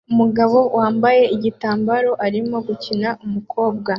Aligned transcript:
Umugabo 0.11 0.57
wambaye 0.77 1.21
igitambaro 1.35 2.11
arimo 2.25 2.57
gukina 2.67 3.09
umukobwa 3.25 3.89